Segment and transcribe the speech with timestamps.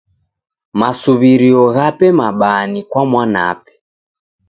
[0.79, 3.73] Masuw'irio ghape mabaa ni kwa mwanape.